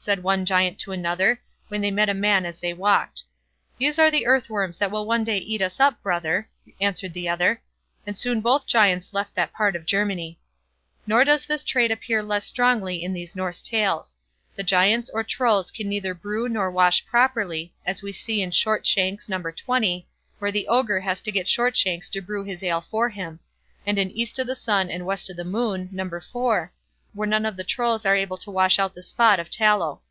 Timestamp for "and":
8.06-8.16, 23.84-23.98, 24.90-25.04